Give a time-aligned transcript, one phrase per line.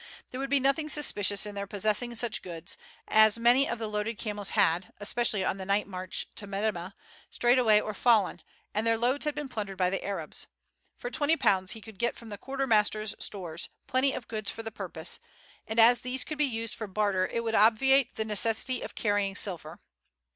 [0.31, 2.75] There would be nothing suspicious in their possessing such goods,
[3.07, 6.93] as many of the loaded camels had, especially on the night march to Metemmeh,
[7.29, 8.41] strayed away or fallen,
[8.73, 10.47] and their loads had been plundered by the Arabs.
[10.97, 14.63] For twenty pounds he could get from the quarter master's stores plenty of goods for
[14.63, 15.19] the purpose,
[15.67, 19.35] and as these could be used for barter it would obviate the necessity of carrying
[19.35, 19.81] silver.